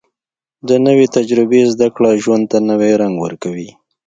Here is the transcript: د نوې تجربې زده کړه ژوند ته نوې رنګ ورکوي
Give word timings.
د 0.67 0.69
نوې 0.85 1.05
تجربې 1.15 1.61
زده 1.73 1.87
کړه 1.95 2.11
ژوند 2.23 2.43
ته 2.51 2.57
نوې 2.69 2.91
رنګ 3.01 3.15
ورکوي 3.25 3.69